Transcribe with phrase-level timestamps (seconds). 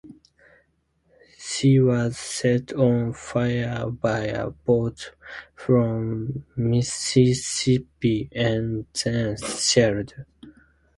[1.37, 5.13] She was set on fire by a boat
[5.53, 10.15] from "Mississippi", and then shelled.